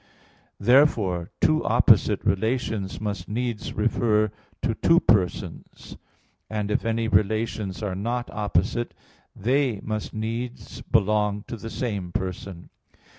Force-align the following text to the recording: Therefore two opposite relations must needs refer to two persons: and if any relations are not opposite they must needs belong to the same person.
Therefore 0.59 1.29
two 1.41 1.63
opposite 1.63 2.25
relations 2.25 2.99
must 2.99 3.29
needs 3.29 3.73
refer 3.73 4.31
to 4.63 4.73
two 4.73 4.99
persons: 4.99 5.95
and 6.49 6.71
if 6.71 6.83
any 6.85 7.07
relations 7.07 7.83
are 7.83 7.93
not 7.93 8.27
opposite 8.31 8.95
they 9.35 9.79
must 9.83 10.11
needs 10.11 10.81
belong 10.81 11.43
to 11.47 11.55
the 11.55 11.69
same 11.69 12.11
person. 12.11 12.71